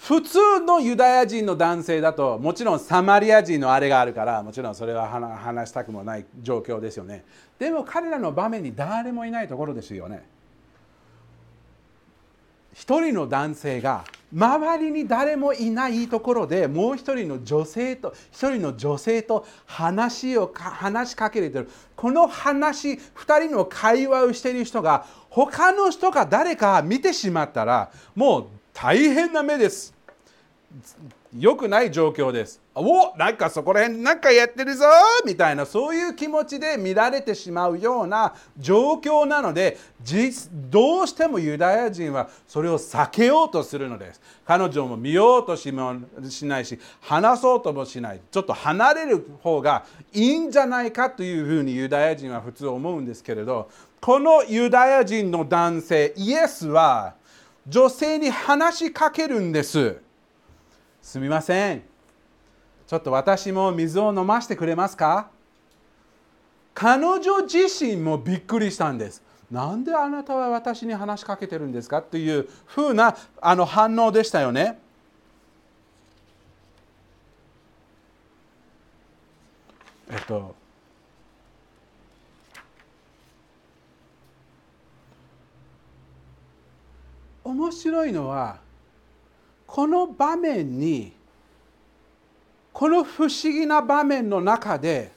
[0.00, 7.24] 普通のユダヤ人の男性だともちろんサマリア人のあれがあるからもちろんそれは話したくもない状況ですよね。
[7.58, 10.24] でも彼らの場面に誰もいないところですよね。
[12.72, 21.68] 一人の男性が周りに誰もいないところでもう一人の女性と一人の女性と話を話しかけてる。
[21.96, 29.94] この話2人の会話をしている人が他の人が誰か見てしまったらもう大変な目です。
[31.36, 32.60] 良くない状況です。
[32.74, 34.86] おなんかそこら辺なんかやってるぞ
[35.26, 39.76] みたいなそういう気持ちで見られてしまうような状況なので
[40.70, 44.20] どうしてもユダヤ人はそれを避けようとするのです。
[44.46, 53.68] 彼女も見ようとしないし話そうともしないちょっと離れる方がいいんじゃないかというふうにユダヤ人は普通思うんですけれど
[54.00, 57.14] このユダヤ人の男性イエスは
[57.66, 60.07] 女性に話しかけるんです。
[61.08, 61.82] すみません。
[62.86, 65.30] ちょっと私も水を飲ませてくれますか？
[66.74, 69.22] 彼女自身もびっくりしたんです。
[69.50, 72.02] なんであなたは私に話しかけてるんですか？
[72.02, 74.78] というふうなあの反応でしたよね。
[80.10, 80.54] えっと、
[87.44, 88.67] 面白いのは
[89.78, 91.12] この場面に
[92.72, 95.12] この不思議な場面の中で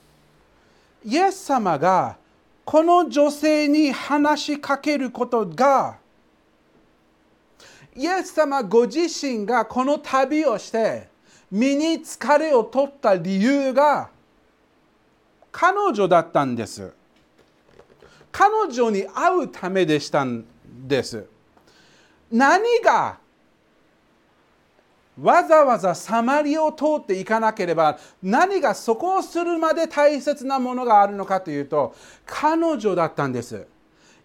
[1.03, 2.15] イエス様が
[2.63, 5.97] この女性に話しかけることが
[7.95, 11.07] イエス様ご自身がこの旅をして
[11.49, 14.11] 身に疲れを取った理由が
[15.51, 16.93] 彼女だったんです。
[18.31, 20.45] 彼女に会うためでしたん
[20.87, 21.25] です。
[22.31, 23.20] 何が
[25.21, 33.67] わざわざサマリを通っていかなければ何がそこをするまで大切なものがあるのかというと彼女だったんです。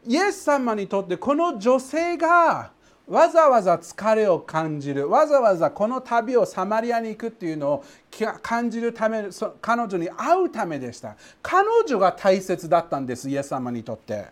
[0.06, 2.70] イエス様にとってこの女性が
[3.08, 7.84] わざわざ疲れを感じるわざわざこの旅をサマリアに行くっていうのを
[8.42, 9.24] 感じるため
[9.60, 11.16] 彼女に会うためでした。
[11.42, 14.26] 彼女が大切だったんですイエス様にとって。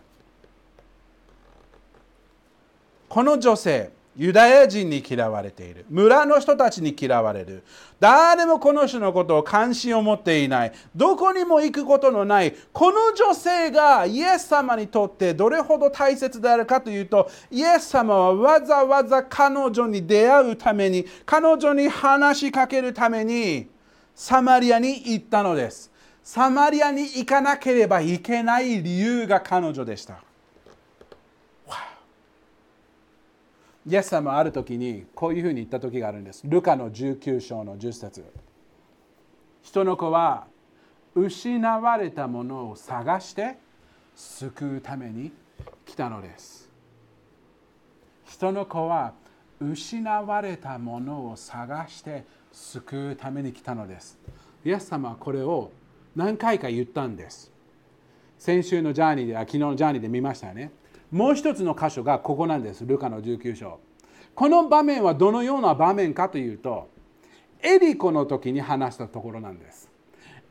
[3.07, 3.91] この女性。
[4.17, 5.85] ユダヤ人に嫌われている。
[5.89, 7.63] 村の人たちに嫌われる。
[7.99, 10.73] 誰もこの人のことを関心を持っていない。
[10.95, 12.55] どこにも行くことのない。
[12.71, 23.67] この女性がイエス様にとってどれほど大切であるかというとイエス様はわざわざ彼女に出会うために彼女に話しかけるために
[24.13, 25.91] サマリアに行ったのです。
[26.23, 30.23] サマリアに行かなければいけない理由が彼女でした。
[33.87, 36.41] イエス様はある時にこういうふうに言った時があるんです。
[36.45, 38.25] ルカの19章の10節
[39.61, 40.47] 人の子は
[41.13, 43.57] 失われたものを探して
[44.15, 45.31] 救うために
[45.85, 46.69] 来たのです。
[48.25, 49.13] 人の子は
[49.59, 54.19] 失われたものを探して救うために来たのです。
[54.65, 55.71] イエス様はこれを
[56.15, 57.51] 何回か言ったんです。
[58.37, 60.71] 先週のジャーニーでは、昨日のジャーニーで見ましたよね。
[61.11, 62.85] もう一つの箇所がここなんです。
[62.85, 63.79] ルカの19章。
[64.33, 66.89] この場面はどのような場面かというと、
[67.61, 69.89] エリコの時に話したところなんです。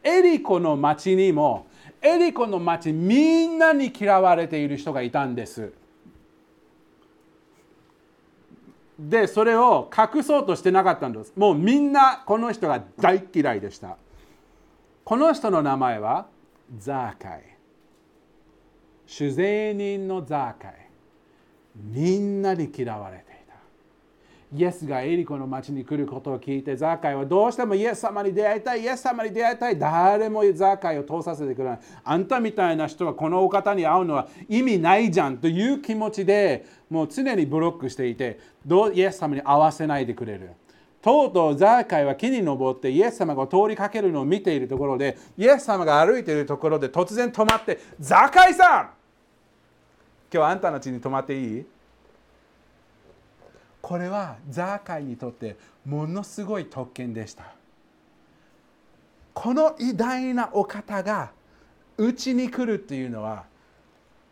[0.03, 1.67] エリコの町にも、
[2.01, 5.73] エリコの町みんなに嫌われている人がいたんです。
[8.99, 11.33] で、それを隠そうとしてなかったんです。
[11.37, 13.97] もうみんなこの人が大嫌いでした。
[15.05, 16.27] この人の名前は
[16.79, 17.54] ザーカイ。
[19.07, 20.89] 主税人のザーカイ
[21.77, 23.35] みんなに嫌われていた。
[24.57, 29.79] イエスがエリコの町に来ることを聞いてザーカイはどうしてもイエス様に出会いたいイエス様に出会いたい。
[29.79, 31.81] 誰もザーカイを通させてくれない。
[32.05, 40.51] あんたみたいな人はこのお方に会うのは意味ないじゃんという気持ちでもう常にブロックしていてどうイエス様に会わせないでくれる。
[41.05, 48.91] とうとうザーカイは木に登ってイエス様が通りかけるのを見ているところでイエス様が歩いているところで突然止まってザーカイさん!
[50.33, 51.67] 今日あんたの家に泊まっていい？
[53.83, 57.53] これはザーカイにとってものすごい特権でした。
[59.35, 61.33] この偉大なお方が
[61.99, 63.45] うちに来るっていうのは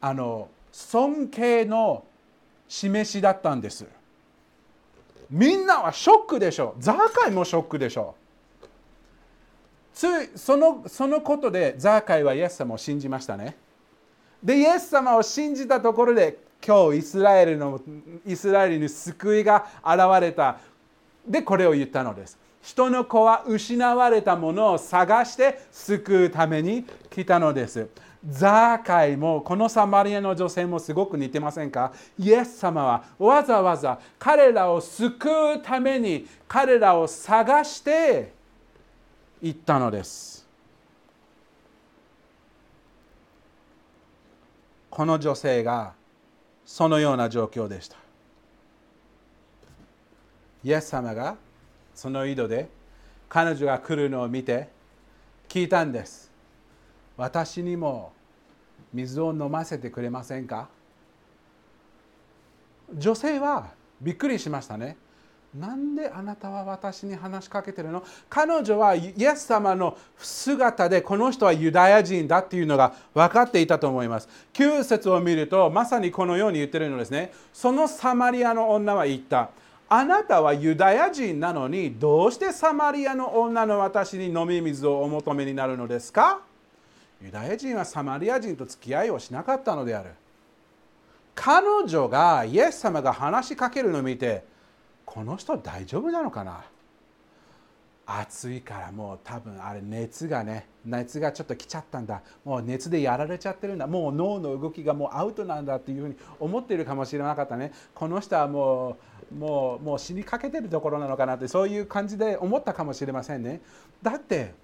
[0.01, 2.03] あの尊敬の
[2.67, 3.85] 示しだったんです。
[5.33, 6.75] みんなはショックでしょ。
[6.79, 8.15] ザーカイもショックでしょ。
[9.95, 13.57] ついそのそのことでザーカイはイエス様を信じましたね。
[14.45, 17.81] でイエス様を信じたところで今日イスラエルの
[18.27, 20.59] イスラエルに救いが現れた。
[21.27, 22.39] でこれを言ったのです。
[22.61, 27.89] 人の子は失われたものを探して救うために来たのです。
[28.29, 31.93] ザーカイもこのサマリアの女性もすごく似てませんか？
[32.19, 38.33] イエス様はわざわざ彼らを救うために彼らを探して
[39.41, 40.47] 行ったのです。
[44.89, 45.95] この女性が
[46.65, 47.97] そのような状況でした。
[50.63, 51.37] イエス様が
[51.93, 52.69] その井戸で
[53.29, 54.69] 彼女が来るのを見て
[55.49, 56.31] 聞いたんです。
[57.23, 58.13] 私にも
[58.93, 60.69] 水を飲ませてくれませんか？
[62.93, 63.69] 女性は
[64.01, 64.97] びっくりしましたね
[65.55, 68.03] なんであなたは私に話しかけてるの？
[68.29, 74.29] 彼女はイエス様の姿でこの人はユダヤ人だっていうのが分かっていたと思います。
[74.55, 77.33] 9節を見るとまさにこのように言ってるのですね。
[77.53, 79.51] そのサマリアの女は言った。
[79.89, 86.41] あなたはユダヤ人なのにどうしてサマリアの女の私に飲み水をお求めになるのですか？
[87.25, 90.11] ユダヤ人はサマリア人と付き合いをしなかったのである。
[91.35, 94.45] 彼女がイエス様が話しかけるのを見て
[95.07, 96.65] この人大丈夫なのかな？
[98.05, 102.21] 暑いからもう多分あれ熱がね熱がちょっと来ちゃったんだ。
[102.45, 103.87] もう熱でやられちゃってるんだ。
[103.87, 107.73] もう脳の動きがもうアウトなんだっていうふうに思っているかもしれなかったね。
[107.95, 108.97] この人はも
[109.31, 113.63] うもうもう死にかけてるところなのかなってそういう感じで思ったかもしれませんね。
[114.03, 114.55] だって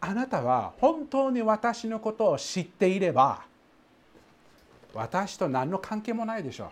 [0.00, 3.42] あなたは本当に私のことを知っていれば
[4.94, 6.68] 私と何の関係もないでしょう。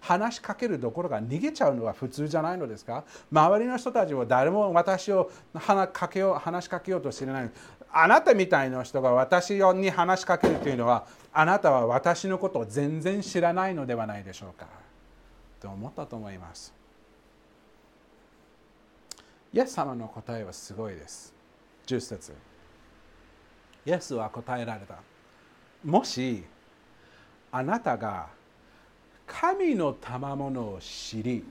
[0.00, 3.04] 話しかけるどころか逃げちゃうのは普通じゃないのですか？
[3.32, 7.50] 周りの人たちは誰も私を話かけよう話しかけようとしてない
[7.90, 14.66] あなたみたいな人が私に話しかけるというのはあなたは私のことを全然知らないのではないでしょうか。
[15.60, 16.74] と思ったと思います。
[19.54, 21.33] イエス様の答えはすごいです。
[21.86, 22.32] 10節。
[23.86, 24.96] イエスは答えられた。
[25.84, 26.44] もし
[27.52, 28.28] あなたが
[29.26, 31.44] 神の賜物を知り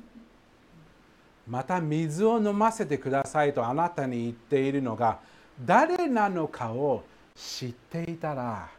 [1.47, 5.19] また水を飲ませてくださいとあなたに言っているのが
[5.63, 7.03] 誰なのかを
[7.35, 8.69] 知っていたら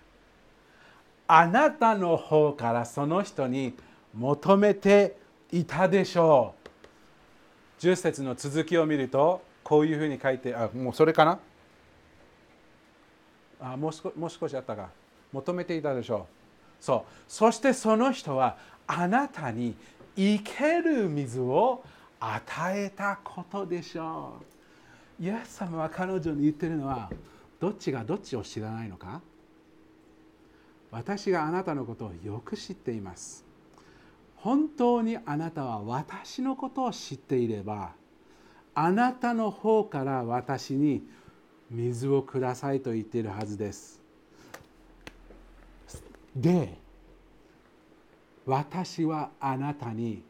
[1.26, 3.74] あなたの方からその人に
[4.12, 5.16] 求めて
[5.50, 6.54] いたでしょ
[7.80, 7.82] う。
[7.82, 11.38] 10節の続きを見るとこういうふうに書いてあもうそれかな？
[13.60, 14.90] あもう少もう少しあったか。
[15.32, 16.28] 求めていたでしょ
[16.80, 16.84] う。
[16.84, 17.10] そう。
[17.26, 18.56] そしてその人は
[18.86, 19.74] あなたに
[20.16, 21.82] 生ける水を
[22.20, 24.34] 与えたことでしょ
[25.20, 25.24] う。
[25.24, 27.10] イエス様は彼女に言ってるのは
[27.58, 29.22] どっちがどっちを知らないのか？
[30.90, 33.44] 私があなたのことをよく知っています。
[34.36, 37.92] 本当にあなたは私のことを知っていれば
[38.74, 41.06] あなたの方から私に
[41.70, 44.00] 水をくださいと言っているはずです。
[46.34, 46.76] で
[48.44, 50.22] 私はあなたに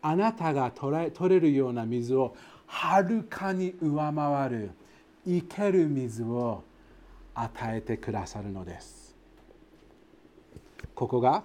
[0.00, 2.34] あなたが取れ取れるような水を
[2.66, 4.70] はるかに上回る
[5.26, 6.62] 生ける水を
[7.34, 9.14] 与えてくださるのです。
[10.94, 11.44] ここが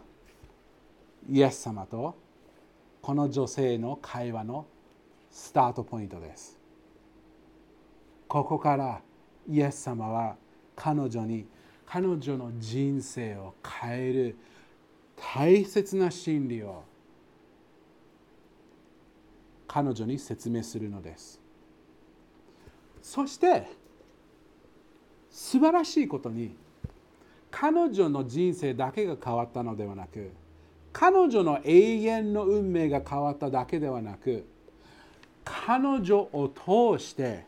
[1.29, 2.15] イエス様と
[3.01, 4.65] この女性の会話の
[5.31, 6.59] スタートポイントです。
[8.27, 9.01] ここから
[9.49, 10.35] イエス様は
[10.75, 11.47] 彼女に
[11.85, 14.37] 彼女の人生を変える
[15.15, 16.83] 大切な真理を
[19.67, 21.39] 彼女に説明するのです。
[23.01, 23.67] そして
[25.29, 26.55] 素晴らしいことに
[27.49, 30.31] 彼女の人生だけが変わったのではなく
[30.93, 34.45] 彼女の永遠の運命が変わっただけではなく
[35.43, 37.45] 彼女を通して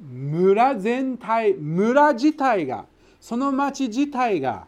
[0.00, 2.86] 村全体村自体が
[3.20, 4.66] その町自体が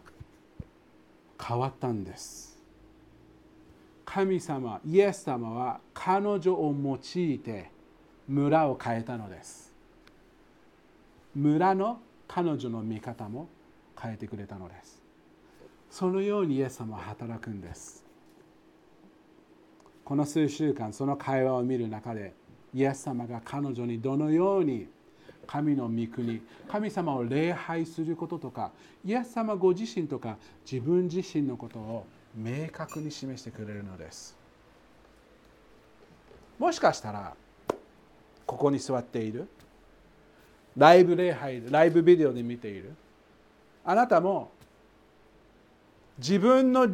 [1.43, 2.59] 変わったんです。
[4.05, 7.71] 神様イエス様は彼女を用いて
[8.27, 9.75] 村を変えたのです。
[11.35, 13.49] 村の彼女の見方も
[14.01, 15.03] 変えてくれたのです。
[15.91, 18.06] そのようにイエス様は働くんです。
[20.07, 22.33] この数週間その会話を見る中で
[22.73, 24.87] イエス様が彼女にどのように
[25.49, 28.71] 神の御国神様を礼拝することとか
[29.05, 34.37] イエス様ご自身とか自分自身のことを明確に示してくれるのです。
[36.57, 37.35] もしかしたら
[38.47, 39.49] ここに座っている
[40.77, 42.95] ライブ礼拝ライブビデオで見ている
[43.85, 44.53] あなたも
[46.19, 46.89] 自分の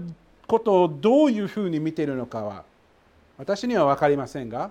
[0.47, 2.72] ことをどういうふうに見ているのかは
[3.43, 4.71] 私には分かりませんが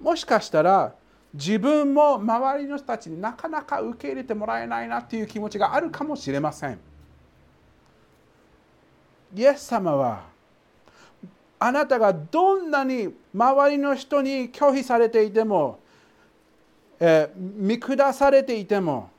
[0.00, 0.94] もしかしたら
[1.34, 6.78] 自分も周りの人たちになかなか受け入れてもらえないなという気持ちがあるかもしれません。
[9.34, 10.24] イエス様は
[11.58, 15.78] あなたがどんなに周りの人に拒否されていても、
[16.98, 19.10] えー、見下されていても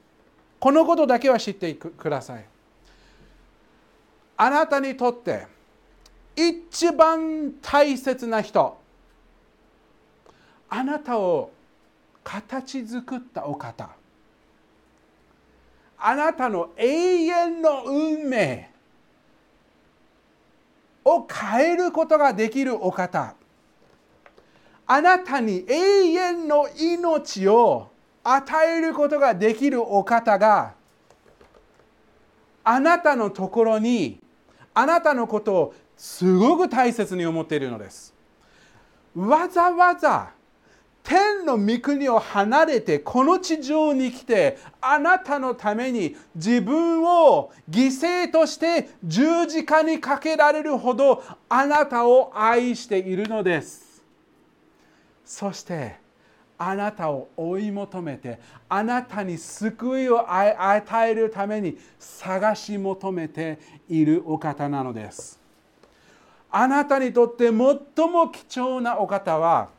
[0.60, 2.46] このことだけは知ってください。
[4.38, 5.46] あなたにとって
[6.36, 8.87] 一番大切な人
[10.70, 11.52] あなたを
[12.24, 13.90] 形作ったお方
[16.00, 18.70] あなたの永遠の運命
[21.06, 23.34] を変えることができるお方
[24.86, 27.90] あなたに永遠の命を
[28.24, 30.74] 与えることができるお方が
[32.64, 34.20] あなたのところに
[34.74, 38.14] あなたのことをすごく大切に思っているのです。
[39.16, 40.32] わざわざ
[41.08, 54.04] 天の御国を離れてこの地上に来てあなたのために自分を犠牲として十字架にかけられるほどあなたを愛しているのです。
[55.24, 55.96] そして
[56.58, 65.40] あなたを追い求めてあなたに救いを与えるために探し求めているお方なのです。
[66.52, 67.78] あなたにとって最も
[68.30, 69.77] 貴重なお方は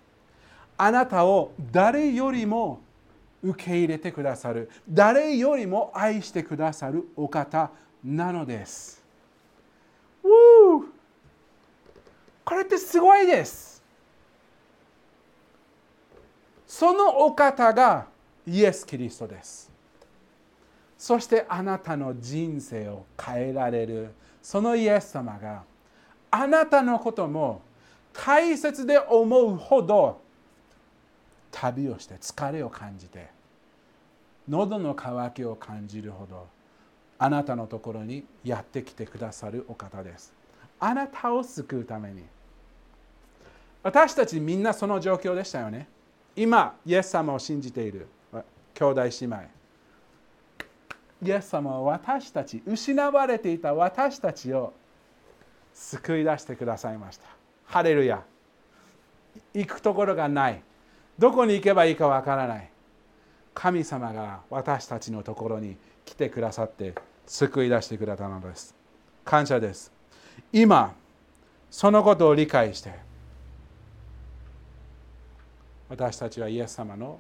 [0.79, 2.81] あなたを誰よりも
[3.43, 4.71] 受け入れてくださる。
[4.89, 7.71] 誰よりも愛してくださるお方
[8.05, 9.03] なのです。
[12.45, 13.83] これってすごいです。
[16.67, 18.07] そのお方が
[18.47, 19.71] イエス・キリストです。
[20.97, 24.15] そしてあなたの人生を変えられる。
[24.41, 25.63] そのイエス様が
[26.31, 27.63] あなたのことも
[28.13, 30.21] 大切で思うほど
[31.61, 33.29] 旅をして疲れを感じて
[34.49, 36.47] 喉の渇きを感じるほど
[37.19, 40.33] あなたのところにやってきてくださるお方です。
[40.79, 42.23] あなたを救うために。
[43.83, 45.89] 私たちみんなその状況でしたよね。
[46.37, 48.07] 今イエス様を信じている
[48.75, 49.37] 兄弟姉妹。
[51.25, 54.73] イエス様は私たち失われていた私たちを
[55.75, 57.27] 救い出してくださいました。
[57.67, 58.23] ハレルヤ。
[59.55, 60.63] 行くところがない。
[61.19, 62.71] どこに行けばいいかわからない。
[63.55, 66.95] 神様が私たちのところに来てくださって
[67.27, 68.75] 救い出してくれたのです。
[69.25, 69.93] 感謝です。
[70.53, 70.95] 今
[71.71, 72.93] そのことを理解して
[75.89, 77.19] 私たちはイエス様の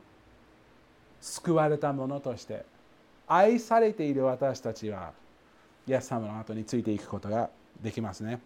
[1.21, 2.65] 救われたものとして
[3.27, 5.13] 愛されている私たちは
[5.87, 7.51] イエス様の後についていくことが
[7.83, 8.41] できますね。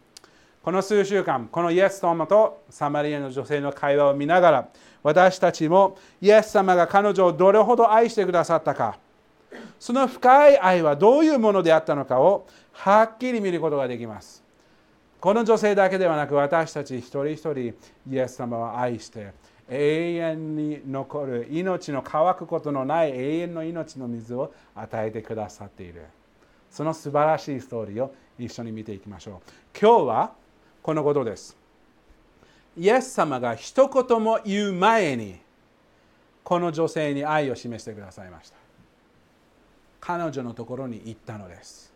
[0.63, 4.69] この数週間、このイエス様とサマリアの女性の会話を見ながら、
[5.03, 8.97] 私たちもイエス様が彼女をどれほど愛してくださったか、
[9.81, 14.43] その深い愛はどういうものであったのかをはっきり見ることができます。
[15.23, 17.59] この女性だけではなく私たち一人一人
[18.11, 19.33] イエス様を愛して
[19.69, 26.03] 永遠に残る命の乾くことのない永遠の命の水を与えてくださっている
[26.69, 30.33] その素晴らしいストーリーを一緒に見ていきましょう今日は
[30.83, 31.57] このことです。
[32.77, 35.39] イエス様が一言も言う前に
[36.43, 38.57] この女性に愛を示してくださいました。
[40.01, 41.93] 彼女のところに行ったのです。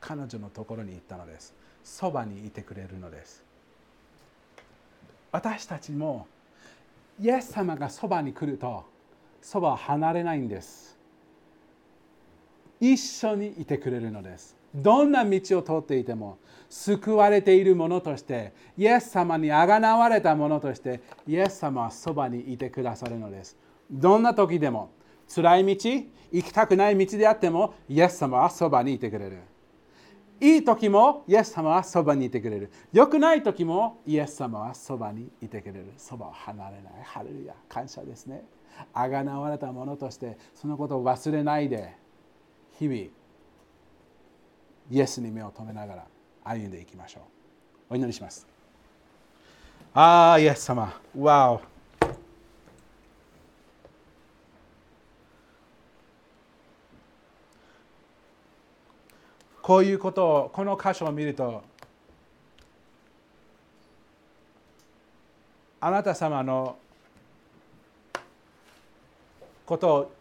[0.00, 1.54] 彼女のところに行ったのです。
[1.82, 3.42] そばにいてくれるのです。
[5.32, 6.28] 私たちも
[7.20, 8.84] イエス様がそばに来ると
[9.42, 10.96] そばは離れないんです。
[12.80, 14.54] 一緒にいてくれるのです。
[14.76, 23.56] どんな道を通っていても救われているものとしてイエス様にあがなわれたものとしてイエス様はそばにいてくださるのです
[23.90, 24.90] どんな時でも
[25.32, 25.90] 辛い道
[26.32, 29.38] 行きたくない道であってもイエス様はそばにいてくれる
[30.40, 32.70] いい時もイエス様はそばにいてくれる。
[32.92, 35.94] 良くない時もイエス様はそばにいてくれる。
[35.96, 36.92] そばを離れない。
[37.02, 37.54] ハレルヤ。
[37.70, 38.44] 感謝ですね。
[38.92, 41.96] あがなわれたものとしてそのことを忘れないで
[42.78, 43.06] 日々
[44.90, 46.06] イエスに目を留めながら
[46.44, 47.94] 歩んでいきましょう。
[47.94, 48.46] お祈りします。
[49.94, 51.00] ああ、イエス様。
[51.18, 51.76] わお。
[59.66, 61.64] こういうことをこの箇所を見ると
[65.80, 66.76] あなた様の
[69.64, 70.12] ことを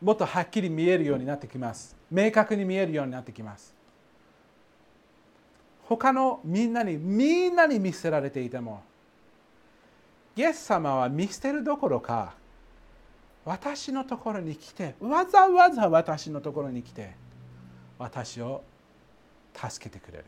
[0.00, 3.74] もっとはっきり見えるようになってきます明確に見えるようになってきます。
[5.88, 8.82] 他のみんなにみんなに見捨てられていても
[10.36, 12.34] イエス様は見捨てるどころか
[13.44, 17.12] 私のところに来てわざわざ私のところに来て
[17.98, 18.62] 私を
[19.54, 20.24] 助けてくれる。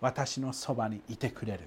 [0.00, 1.60] 私のそばにいてくれる。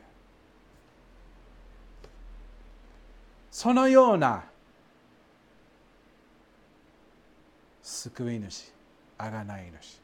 [3.49, 4.43] そのような
[7.81, 8.74] 救い主。
[9.17, 9.99] あがない主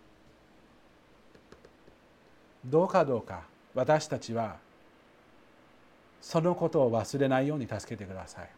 [2.65, 3.41] どうかどうか
[3.73, 4.57] 私たちは
[6.21, 8.49] そのことを忘れないように助けてください。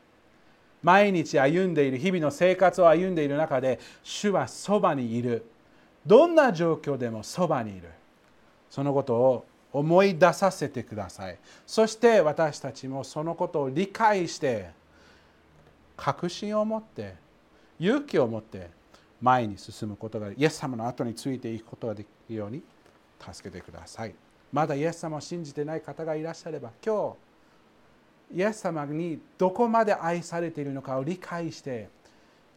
[0.82, 5.46] 毎日歩んでいる日々の生活を歩んでいる中で主はそばにいる。
[6.06, 7.90] どんな状況でもそばにいる。
[8.70, 11.38] そのことを思い出させてください。
[11.66, 14.72] そして私たちもそのことを理解して
[15.96, 17.16] 確信を持って
[17.80, 18.70] 勇気を持って
[19.24, 22.62] 前に進むことがイエス様の後についていくことができるように
[23.20, 24.14] 助けてください。
[24.52, 27.16] まだイエス様を信じてない方がいらっしゃれば今
[28.32, 31.88] 日イエス様にどこまで愛されているのかを理解して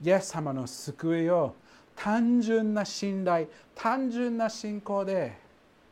[0.03, 1.55] イエス様の救いを
[1.95, 5.39] 単純な信頼単純な信仰で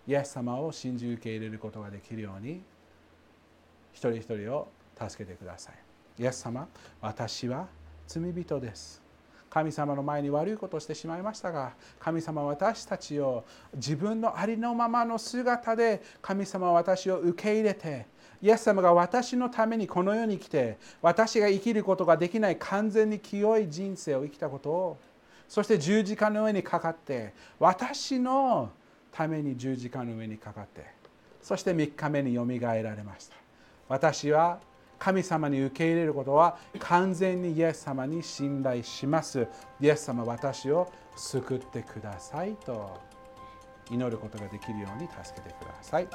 [0.09, 2.61] イエス様を信じ受け入れることができるように
[3.93, 4.69] 一人一人を
[4.99, 6.23] 助けてください。
[6.23, 6.67] イエス様
[7.01, 7.69] 私は
[8.09, 9.04] 罪人です。
[9.55, 13.45] 神様の前に悪いことをしてしまいましたが神様は私たちを
[13.77, 18.07] 自分のありのままの姿で神様は私を受け入れて
[18.43, 24.99] イエス様が私のためにこの世に来て私が生きることができない完全に清い人生を生きたことを
[25.49, 28.73] そして十字架の上にかかって私の
[29.13, 30.85] ために十字架の上にかかって
[31.41, 33.37] そして3日目によみがえられました。
[33.89, 34.59] 私は
[35.05, 39.47] 神様に受け入れることは完全にイエス様に信頼します。
[39.79, 42.99] イエス様私を救ってくださいと。
[43.91, 46.09] 祈ることができるように助けてください。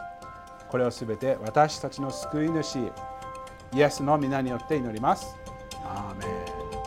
[0.71, 2.79] これをすべて私たちの救い主
[3.75, 5.35] イエスの皆によって祈ります。
[5.85, 6.25] アーメ
[6.75, 6.78] ン。